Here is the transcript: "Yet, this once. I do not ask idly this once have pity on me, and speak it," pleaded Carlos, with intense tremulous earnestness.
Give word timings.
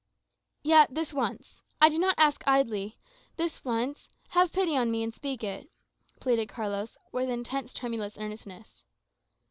"Yet, 0.63 0.95
this 0.95 1.13
once. 1.13 1.61
I 1.79 1.87
do 1.87 1.99
not 1.99 2.15
ask 2.17 2.41
idly 2.47 2.97
this 3.35 3.63
once 3.63 4.09
have 4.29 4.51
pity 4.51 4.75
on 4.75 4.89
me, 4.89 5.03
and 5.03 5.13
speak 5.13 5.43
it," 5.43 5.69
pleaded 6.19 6.49
Carlos, 6.49 6.97
with 7.11 7.29
intense 7.29 7.71
tremulous 7.71 8.17
earnestness. 8.17 8.83